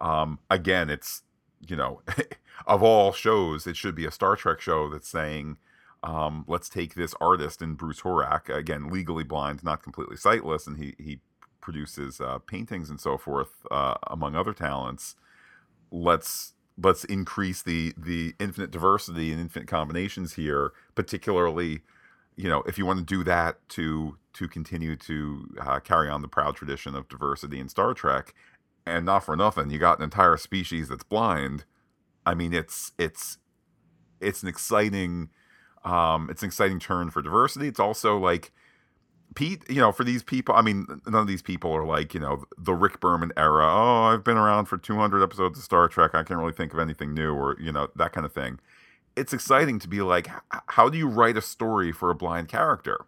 [0.00, 1.22] Um, again, it's
[1.66, 2.00] you know,
[2.66, 5.58] of all shows, it should be a Star Trek show that's saying,
[6.02, 10.78] um, let's take this artist in Bruce Horak, again, legally blind, not completely sightless, and
[10.78, 11.20] he he
[11.60, 15.16] produces uh, paintings and so forth, uh, among other talents.
[15.90, 21.82] Let's let's increase the the infinite diversity and infinite combinations here particularly
[22.40, 26.22] you know if you want to do that to to continue to uh, carry on
[26.22, 28.34] the proud tradition of diversity in star trek
[28.86, 31.64] and not for nothing you got an entire species that's blind
[32.24, 33.38] i mean it's it's
[34.20, 35.28] it's an exciting
[35.84, 38.52] um it's an exciting turn for diversity it's also like
[39.36, 42.20] Pete, you know, for these people, I mean, none of these people are like, you
[42.20, 43.64] know, the Rick Berman era.
[43.64, 46.16] Oh, I've been around for 200 episodes of Star Trek.
[46.16, 48.58] I can't really think of anything new or, you know, that kind of thing.
[49.16, 50.28] It's exciting to be like,
[50.68, 53.04] how do you write a story for a blind character?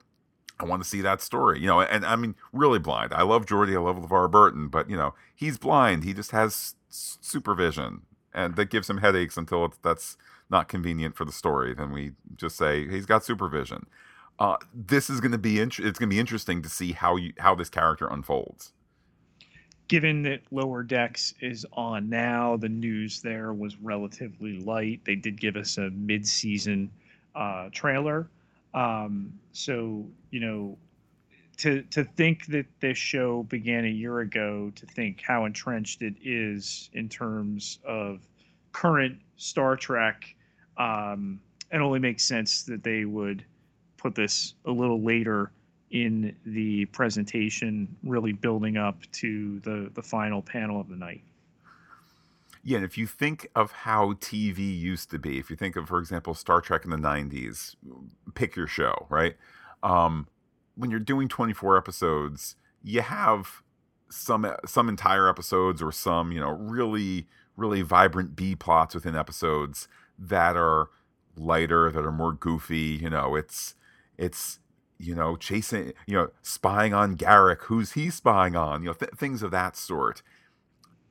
[0.61, 3.13] I want to see that story, you know, and I mean, really blind.
[3.13, 6.05] I love Geordi, I love LeVar Burton, but, you know, he's blind.
[6.05, 8.03] He just has supervision
[8.35, 10.17] and that gives him headaches until that's
[10.51, 11.75] not convenient for the story.
[11.75, 13.87] Then we just say he's got supervision
[14.39, 17.17] uh, this is going to be int- it's going to be interesting to see how
[17.17, 18.73] you how this character unfolds.
[19.93, 25.03] Given that Lower Decks is on now, the news there was relatively light.
[25.05, 26.91] They did give us a mid-season
[27.35, 28.31] uh, trailer,
[28.73, 30.79] um, so you know,
[31.59, 36.15] to to think that this show began a year ago, to think how entrenched it
[36.25, 38.27] is in terms of
[38.73, 40.35] current Star Trek,
[40.79, 41.39] um,
[41.71, 43.45] it only makes sense that they would
[43.99, 45.53] put this a little later
[45.93, 51.23] in the presentation, really building up to the the final panel of the night.
[52.65, 55.89] Yeah, and if you think of how TV used to be, if you think of,
[55.89, 57.77] for example, Star Trek in the '90s,
[58.35, 59.37] pick your show, right?
[59.83, 60.29] Um,
[60.77, 63.63] when you're doing 24 episodes, you have
[64.09, 67.27] some some entire episodes or some you know really
[67.57, 70.89] really vibrant B plots within episodes that are
[71.37, 72.99] lighter, that are more goofy.
[73.03, 73.75] You know, it's
[74.17, 74.59] it's
[75.03, 77.63] you know chasing you know spying on Garak.
[77.63, 78.83] Who's he spying on?
[78.83, 80.23] You know th- things of that sort.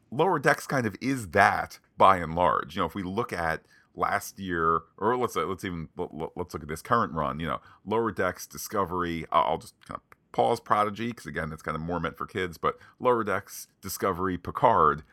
[0.09, 2.75] Lower Decks kind of is that by and large.
[2.75, 3.61] You know, if we look at
[3.95, 7.39] last year, or let's let's even let's look at this current run.
[7.39, 9.25] You know, Lower Decks, Discovery.
[9.31, 12.57] I'll just kind of pause Prodigy because again, it's kind of more meant for kids.
[12.57, 15.03] But Lower Decks, Discovery, Picard.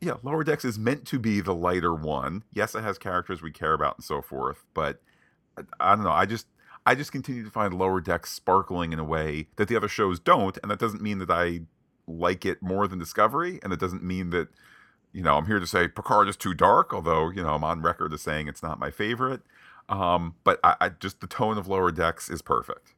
[0.00, 2.44] Yeah, Lower Decks is meant to be the lighter one.
[2.52, 4.64] Yes, it has characters we care about and so forth.
[4.74, 5.00] But
[5.56, 6.10] uh, I don't know.
[6.10, 6.46] I just
[6.86, 10.20] I just continue to find Lower Decks sparkling in a way that the other shows
[10.20, 11.62] don't, and that doesn't mean that I
[12.06, 14.48] like it more than Discovery, and it doesn't mean that
[15.12, 17.82] you know I'm here to say Picard is too dark, although you know I'm on
[17.82, 19.42] record as saying it's not my favorite.
[19.88, 22.94] Um, but I, I just the tone of Lower Decks is perfect.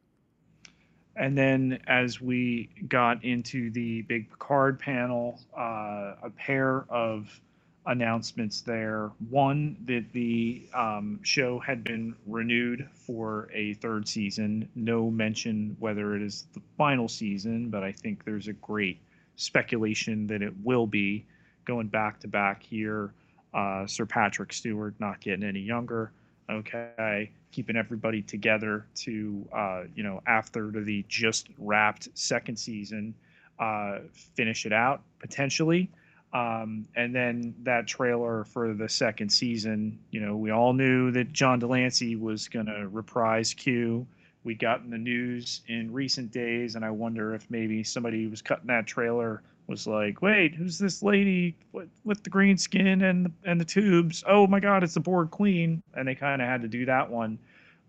[1.16, 7.40] And then as we got into the big Picard panel, uh, a pair of
[7.88, 9.10] announcements there.
[9.30, 14.68] One, that the um, show had been renewed for a third season.
[14.74, 19.00] No mention whether it is the final season, but I think there's a great
[19.36, 21.24] speculation that it will be
[21.64, 23.12] going back to back here.
[23.54, 26.12] Uh, Sir Patrick Stewart not getting any younger.
[26.50, 33.14] Okay, keeping everybody together to uh, you know after the just wrapped second season,
[33.58, 33.98] uh,
[34.34, 35.90] finish it out potentially.
[36.32, 41.32] Um, and then that trailer for the second season, you know, we all knew that
[41.32, 44.06] John de Lancie was going to reprise Q.
[44.44, 48.30] We got in the news in recent days, and I wonder if maybe somebody who
[48.30, 53.02] was cutting that trailer was like, "Wait, who's this lady with, with the green skin
[53.02, 54.22] and and the tubes?
[54.26, 57.10] Oh my God, it's the Borg Queen!" And they kind of had to do that
[57.10, 57.38] one.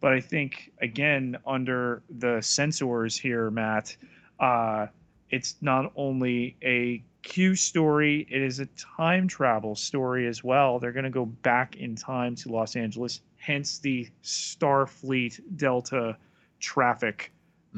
[0.02, 3.96] But I think again, under the censors here, Matt,
[4.40, 4.88] uh,
[5.30, 8.66] it's not only a Q story, it is a
[8.98, 10.80] time travel story as well.
[10.80, 16.18] They're going to go back in time to Los Angeles, hence the Starfleet Delta
[16.60, 17.32] traffic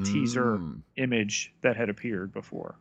[0.06, 0.82] teaser Mm.
[0.96, 2.76] image that had appeared before.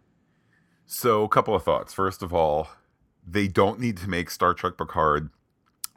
[0.87, 1.93] So, a couple of thoughts.
[1.93, 2.69] First of all,
[3.27, 5.31] they don't need to make Star Trek Picard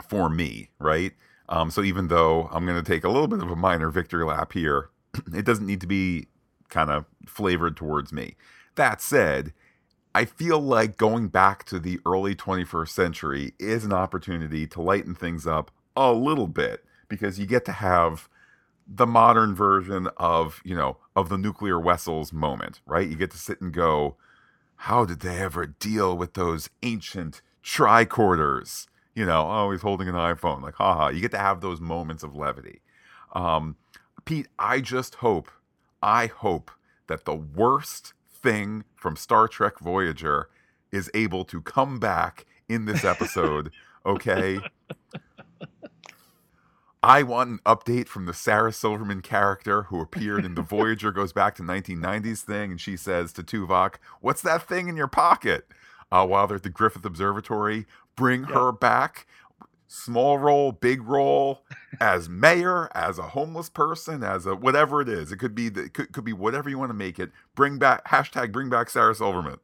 [0.07, 1.13] for me, right?
[1.49, 4.25] Um, so, even though I'm going to take a little bit of a minor victory
[4.25, 4.89] lap here,
[5.33, 6.27] it doesn't need to be
[6.69, 8.35] kind of flavored towards me.
[8.75, 9.53] That said,
[10.15, 15.15] I feel like going back to the early 21st century is an opportunity to lighten
[15.15, 18.29] things up a little bit because you get to have
[18.87, 23.07] the modern version of, you know, of the nuclear Wessels moment, right?
[23.07, 24.17] You get to sit and go,
[24.75, 28.87] how did they ever deal with those ancient tricorders?
[29.15, 30.61] You know, oh, he's holding an iPhone.
[30.61, 31.09] Like, haha.
[31.09, 32.81] You get to have those moments of levity.
[33.33, 33.77] Um,
[34.25, 35.49] Pete, I just hope,
[36.01, 36.71] I hope
[37.07, 40.49] that the worst thing from Star Trek Voyager
[40.91, 43.71] is able to come back in this episode,
[44.05, 44.59] okay?
[47.01, 51.33] I want an update from the Sarah Silverman character who appeared in the Voyager goes
[51.33, 55.67] back to 1990s thing, and she says to Tuvok, "What's that thing in your pocket?"
[56.11, 59.25] Uh, while they're at the Griffith Observatory, bring her back.
[59.95, 61.65] Small role, big role,
[62.01, 65.31] as mayor, as a homeless person, as a whatever it is.
[65.31, 67.29] It could be the, could, could be whatever you want to make it.
[67.53, 69.59] Bring back hashtag bring back Sarah Silverman.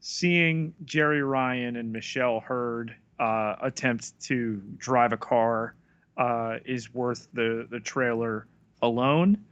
[0.00, 5.74] Seeing Jeri Ryan and Michelle Hurd uh, attempt to drive a car
[6.18, 8.46] uh, is worth the the trailer
[8.82, 9.42] alone.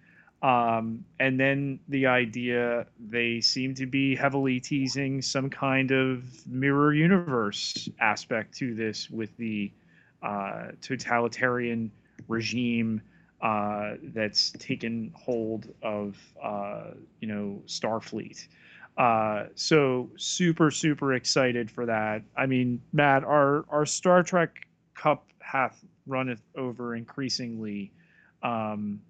[0.41, 6.95] Um, and then the idea they seem to be heavily teasing some kind of mirror
[6.95, 9.73] universe aspect to this with the
[10.23, 11.91] uh, totalitarian
[12.29, 13.01] regime
[13.41, 18.47] uh, that's taken hold of uh, you know Starfleet.
[18.97, 22.23] Uh, so super super excited for that.
[22.37, 27.93] I mean, Matt, our our Star Trek cup hath runneth over increasingly.
[28.43, 29.01] Um,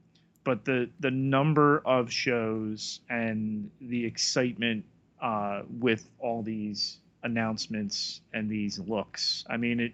[0.49, 4.83] but the the number of shows and the excitement
[5.21, 9.45] uh, with all these announcements and these looks.
[9.51, 9.93] I mean, it.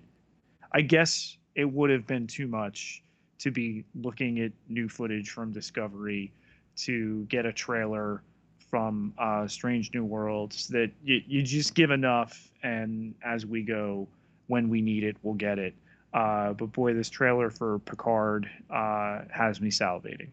[0.71, 3.03] I guess it would have been too much
[3.41, 6.33] to be looking at new footage from Discovery
[6.77, 8.23] to get a trailer
[8.71, 14.07] from uh, Strange New Worlds that you, you just give enough, and as we go,
[14.47, 15.75] when we need it, we'll get it.
[16.13, 20.29] Uh, but boy, this trailer for Picard uh, has me salivating.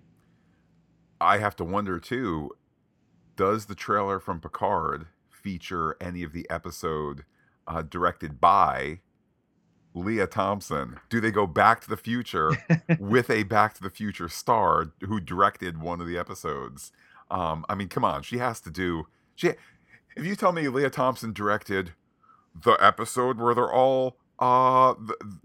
[1.22, 2.52] I have to wonder too
[3.36, 7.24] does the trailer from Picard feature any of the episode
[7.68, 9.00] uh, directed by
[9.94, 11.00] Lea Thompson?
[11.10, 12.52] Do they go back to the future
[13.00, 16.92] with a Back to the Future star who directed one of the episodes?
[17.30, 19.08] Um, I mean, come on, she has to do.
[19.36, 19.50] She,
[20.16, 21.94] if you tell me Lea Thompson directed
[22.54, 24.96] the episode where they're all uh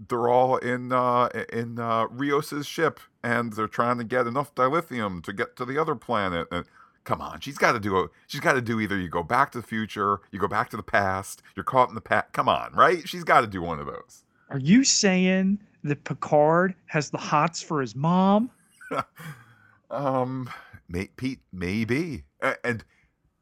[0.09, 5.23] they're all in uh in uh Rios's ship and they're trying to get enough dilithium
[5.25, 6.65] to get to the other planet and
[7.05, 9.53] come on she's got to do a she's got to do either you go back
[9.53, 12.49] to the future you go back to the past you're caught in the past come
[12.49, 13.09] on right?
[13.09, 14.25] She's got to do one of those.
[14.51, 18.51] Are you saying that Picard has the hots for his mom?
[19.91, 20.51] um
[20.89, 22.25] may, Pete maybe.
[22.65, 22.85] And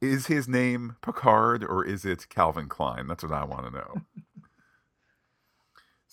[0.01, 3.07] is his name Picard or is it Calvin Klein?
[3.07, 4.03] That's what I want to know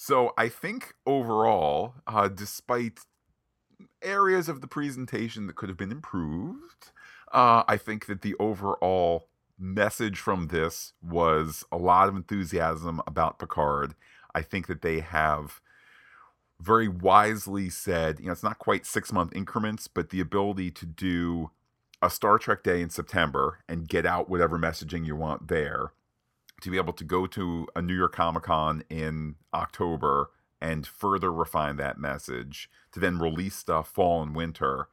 [0.03, 3.01] So I think overall, uh, despite
[4.01, 6.89] areas of the presentation that could have been improved,
[7.31, 9.27] uh, I think that the overall
[9.59, 13.93] message from this was a lot of enthusiasm about Picard.
[14.33, 15.61] I think that they have
[16.59, 20.87] very wisely said, you know, it's not quite six month increments, but the ability to
[20.87, 21.51] do
[22.01, 25.91] a Star Trek day in September and get out whatever messaging you want there
[26.61, 30.29] to be able to go to a New York Comic Con in October
[30.61, 34.87] and further refine that message, to then release stuff fall and winter,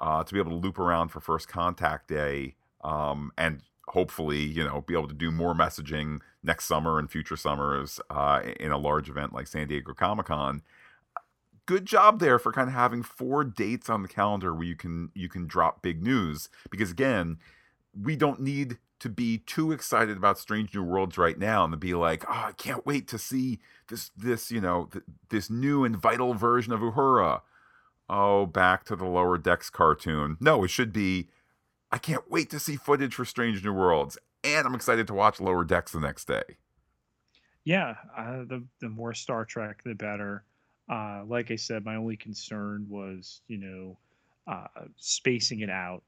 [0.00, 4.64] uh, to be able to loop around for First Contact Day, um, and hopefully, you
[4.64, 8.78] know, be able to do more messaging next summer and future summers uh, in a
[8.78, 10.62] large event like San Diego Comic Con.
[11.66, 15.10] good job there for kind of having four dates on the calendar where you can
[15.14, 17.38] you can drop big news because again,
[18.00, 21.76] we don't need to be too excited about Strange New Worlds right now and to
[21.76, 25.84] be like, oh, I can't wait to see this this you know th- this new
[25.84, 27.40] and vital version of Uhura.
[28.08, 30.36] Oh, back to the Lower Decks cartoon.
[30.40, 31.28] No, it should be.
[31.90, 35.40] I can't wait to see footage for Strange New Worlds, and I'm excited to watch
[35.40, 36.42] Lower Decks the next day.
[37.64, 40.44] Yeah, uh, the the more Star Trek, the better.
[40.88, 43.98] Uh, like I said, my only concern was, you know,
[44.46, 46.02] uh, spacing it out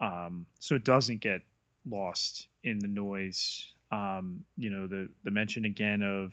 [0.00, 1.42] um, so it doesn't get
[1.88, 3.66] lost in the noise.
[3.92, 6.32] Um, you know, the the mention again of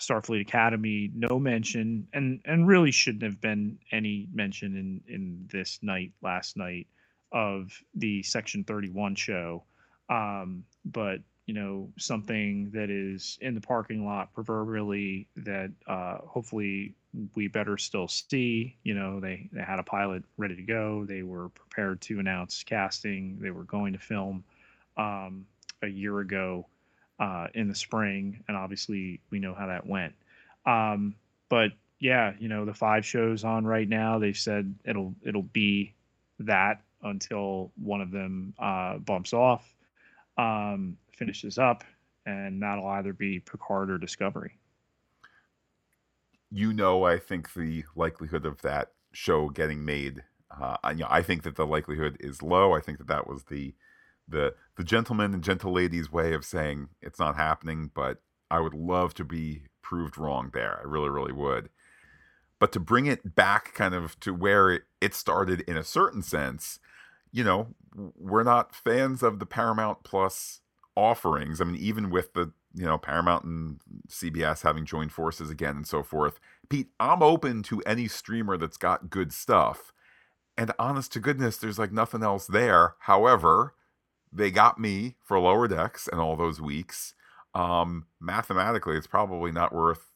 [0.00, 5.78] Starfleet Academy, no mention, and and really shouldn't have been any mention in in this
[5.82, 6.86] night last night
[7.32, 9.64] of the Section Thirty One show.
[10.08, 16.94] Um, but you know, something that is in the parking lot proverbially that uh, hopefully
[17.34, 18.76] we better still see.
[18.82, 21.04] You know, they, they had a pilot ready to go.
[21.04, 23.38] They were prepared to announce casting.
[23.40, 24.44] They were going to film
[24.96, 25.46] um,
[25.82, 26.66] a year ago
[27.20, 30.14] uh, in the spring, and obviously we know how that went.
[30.66, 31.14] Um,
[31.48, 31.70] but
[32.00, 34.18] yeah, you know, the five shows on right now.
[34.18, 35.94] They've said it'll it'll be
[36.40, 39.74] that until one of them uh, bumps off,
[40.36, 41.84] um, finishes up,
[42.24, 44.58] and that'll either be Picard or Discovery
[46.50, 51.22] you know, I think the likelihood of that show getting made, uh, you know, I
[51.22, 52.74] think that the likelihood is low.
[52.74, 53.74] I think that that was the
[54.28, 57.90] the the gentleman and gentle lady's way of saying it's not happening.
[57.94, 60.80] But I would love to be proved wrong there.
[60.80, 61.68] I really, really would.
[62.58, 66.22] But to bring it back kind of to where it, it started in a certain
[66.22, 66.78] sense,
[67.30, 70.62] you know, we're not fans of the Paramount Plus
[70.96, 71.60] offerings.
[71.60, 75.86] I mean, even with the you know Paramount and CBS having joined forces again and
[75.86, 76.40] so forth.
[76.68, 79.92] Pete, I'm open to any streamer that's got good stuff.
[80.58, 82.94] And honest to goodness, there's like nothing else there.
[83.00, 83.74] However,
[84.32, 87.14] they got me for lower decks and all those weeks.
[87.54, 90.10] Um, mathematically, it's probably not worth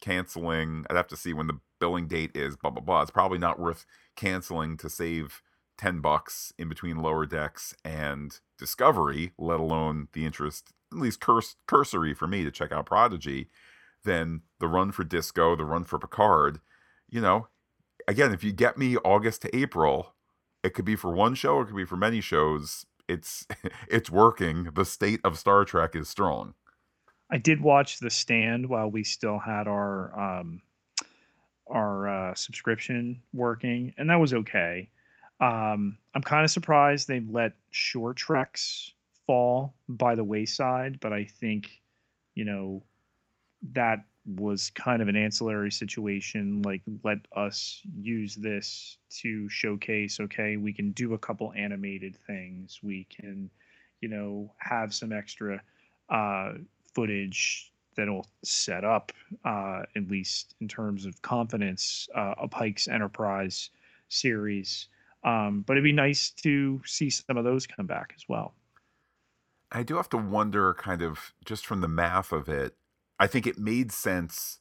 [0.00, 0.86] canceling.
[0.88, 3.02] I'd have to see when the billing date is, blah, blah, blah.
[3.02, 5.42] It's probably not worth canceling to save
[5.78, 11.56] 10 bucks in between lower decks and discovery, let alone the interest at least curs-
[11.66, 13.48] cursory for me to check out Prodigy
[14.06, 16.60] then the run for Disco, the run for Picard.
[17.10, 17.48] You know,
[18.08, 20.14] again, if you get me August to April,
[20.62, 22.86] it could be for one show, it could be for many shows.
[23.06, 23.46] It's
[23.90, 24.70] it's working.
[24.74, 26.54] The state of Star Trek is strong.
[27.30, 30.62] I did watch The Stand while we still had our um,
[31.68, 34.88] our uh, subscription working, and that was okay.
[35.40, 38.92] Um, I'm kind of surprised they've let short treks
[39.26, 41.82] fall by the wayside, but I think,
[42.34, 42.82] you know,
[43.72, 46.62] that was kind of an ancillary situation.
[46.62, 52.80] Like, let us use this to showcase, okay, we can do a couple animated things.
[52.82, 53.50] We can,
[54.00, 55.62] you know, have some extra
[56.08, 56.52] uh,
[56.94, 59.12] footage that'll set up,
[59.44, 63.70] uh, at least in terms of confidence, uh, a Pike's Enterprise
[64.08, 64.88] series.
[65.26, 68.54] Um, but it'd be nice to see some of those come back as well.
[69.72, 72.76] I do have to wonder, kind of, just from the math of it.
[73.18, 74.60] I think it made sense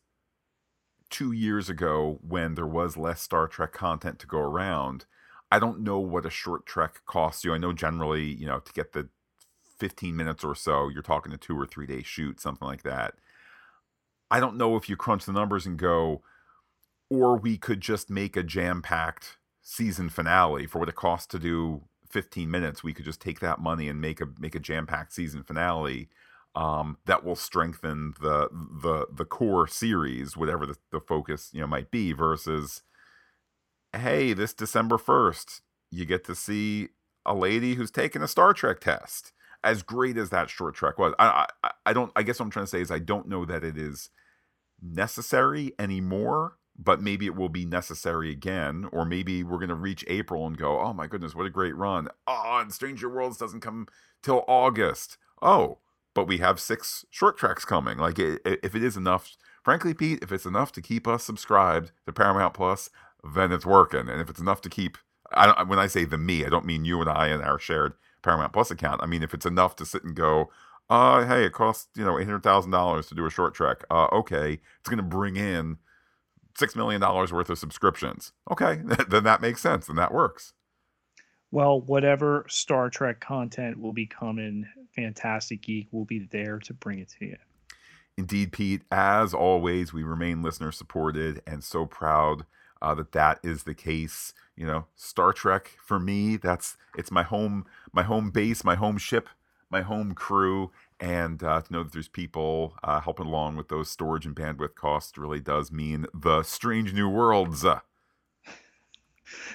[1.11, 5.05] two years ago when there was less Star Trek content to go around.
[5.51, 7.53] I don't know what a short trek costs you.
[7.53, 9.09] I know generally, you know, to get the
[9.78, 13.13] 15 minutes or so, you're talking a two or three day shoot, something like that.
[14.32, 16.24] I don't know if you crunch the numbers and go,
[17.11, 19.38] or we could just make a jam packed
[19.68, 23.59] season finale for what it costs to do 15 minutes, we could just take that
[23.59, 26.07] money and make a make a jam packed season finale
[26.55, 31.68] um, that will strengthen the the the core series, whatever the, the focus you know
[31.68, 32.13] might be.
[32.13, 32.84] Versus,
[33.91, 35.61] hey, this December first,
[35.91, 36.89] you get to see
[37.26, 39.34] a lady who's taking a Star Trek test.
[39.63, 42.11] As great as that short trek was, I, I I don't.
[42.16, 44.11] I guess what I'm trying to say is I don't know that it is
[44.80, 50.03] necessary anymore but maybe it will be necessary again, or maybe we're going to reach
[50.07, 52.09] April and go, oh my goodness, what a great run.
[52.28, 53.88] Oh, and Stranger Worlds doesn't come
[54.21, 55.17] till August.
[55.41, 55.80] Oh,
[56.13, 57.97] but we have six short tracks coming.
[57.97, 62.13] Like, if it is enough, frankly, Pete, if it's enough to keep us subscribed to
[62.13, 62.89] Paramount Plus,
[63.34, 64.09] then it's working.
[64.09, 64.97] And if it's enough to keep,
[65.32, 67.59] I don't, when I say the me, I don't mean you and I and our
[67.59, 69.01] shared Paramount Plus account.
[69.01, 70.49] I mean, if it's enough to sit and go,
[70.89, 73.84] uh, hey, it costs, you know, $800,000 to do a short track.
[73.89, 75.78] Uh, okay, it's going to bring in
[76.56, 78.32] six million dollars worth of subscriptions.
[78.49, 80.53] Okay, then that makes sense, and that works.
[81.51, 86.99] Well, whatever Star Trek content will be coming, Phantastic Geek will be there to bring
[86.99, 87.38] it to you.
[88.18, 88.82] Indeed, Pete.
[88.91, 92.45] As always, we remain listener supported and so proud
[92.82, 94.34] uh, that that is the case.
[94.56, 98.97] You know, Star Trek for me, that's it's my home, my home base, my home
[98.97, 99.28] ship,
[99.70, 103.89] my home crew, and uh, to know that there's people uh, helping along with those
[103.89, 107.66] storage and bandwidth costs really does mean the strange new worlds.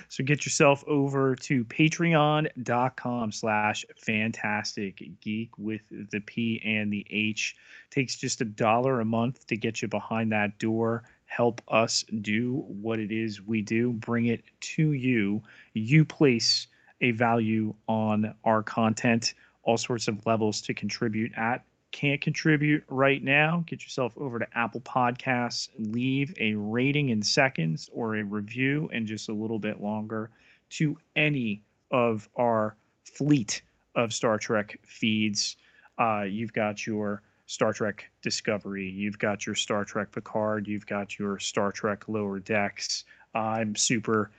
[0.08, 7.56] So get yourself over to patreon.com slash phantastic geek with the P and the H.
[7.90, 11.04] Takes just a dollar a month to get you behind that door.
[11.26, 13.92] Help us do what it is we do.
[13.92, 15.42] Bring it to you.
[15.74, 16.66] You place
[17.00, 23.22] a value on our content, all sorts of levels to contribute at can't contribute right
[23.22, 28.88] now, get yourself over to Apple Podcasts, leave a rating in seconds or a review
[28.92, 30.30] in just a little bit longer
[30.70, 33.62] to any of our fleet
[33.96, 35.56] of Star Trek feeds.
[35.98, 41.18] Uh, you've got your Star Trek Discovery, you've got your Star Trek Picard, you've got
[41.18, 43.04] your Star Trek Lower Decks.
[43.34, 44.30] I'm super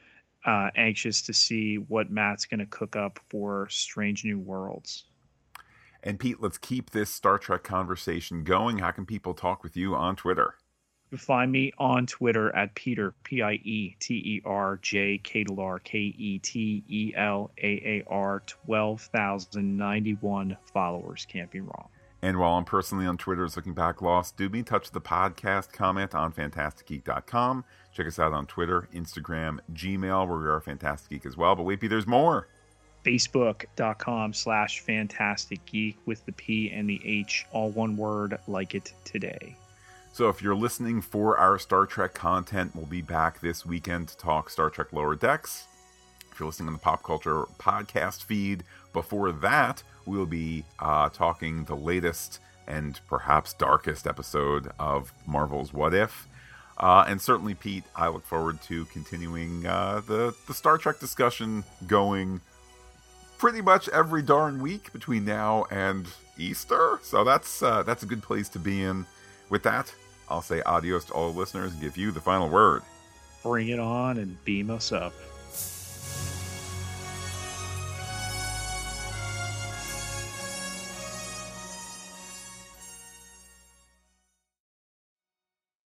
[0.45, 5.03] uh, anxious to see what Matt's going to cook up for Strange New Worlds.
[6.03, 8.79] And Pete, let's keep this Star Trek conversation going.
[8.79, 10.55] How can people talk with you on Twitter?
[11.11, 15.83] You find me on Twitter at Peter P I E T E R J Ketelaar
[15.83, 18.41] K E T E L A A R.
[18.47, 21.27] Twelve thousand ninety one followers.
[21.29, 21.89] Can't be wrong.
[22.21, 24.93] And while I'm personally on Twitter as Looking Back Lost, do be in touch with
[24.93, 25.73] the podcast.
[25.73, 27.65] Comment on phantasticgeek.com.
[27.93, 31.55] Check us out on Twitter, Instagram, Gmail, where we are Phantastic Geek as well.
[31.55, 32.47] But wait, there's more
[33.03, 38.93] facebook.com slash phantastic geek with the P and the H, all one word, like it
[39.03, 39.55] today.
[40.13, 44.17] So if you're listening for our Star Trek content, we'll be back this weekend to
[44.17, 45.67] talk Star Trek Lower Decks.
[46.31, 51.63] If you're listening on the Pop Culture podcast feed, before that, we'll be uh, talking
[51.63, 56.27] the latest and perhaps darkest episode of Marvel's What If.
[56.77, 61.63] Uh, and certainly, Pete, I look forward to continuing uh, the, the Star Trek discussion
[61.87, 62.41] going
[63.41, 66.99] pretty much every darn week between now and Easter.
[67.01, 69.07] So that's uh, that's a good place to be in.
[69.49, 69.93] With that,
[70.29, 72.83] I'll say adios to all listeners and give you the final word.
[73.41, 75.13] Bring it on and beam us up.